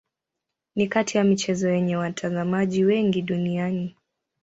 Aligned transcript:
Ni 0.75 0.87
kati 0.87 1.17
ya 1.17 1.23
michezo 1.23 1.69
yenye 1.69 1.95
watazamaji 1.95 2.83
wengi 2.85 3.21
duniani. 3.21 3.95